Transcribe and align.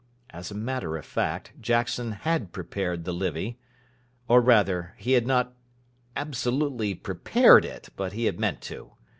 As 0.31 0.49
a 0.49 0.55
matter 0.55 0.97
of 0.97 1.05
fact, 1.05 1.51
Jackson 1.61 2.13
had 2.13 2.51
prepared 2.51 3.03
the 3.05 3.13
Livy. 3.13 3.59
Or, 4.27 4.41
rather, 4.41 4.95
he 4.97 5.11
had 5.11 5.27
not 5.27 5.53
absolutely 6.15 6.95
prepared 6.95 7.65
it; 7.65 7.89
but 7.95 8.13
he 8.13 8.25
had 8.25 8.39
meant 8.39 8.61
to. 8.61 8.93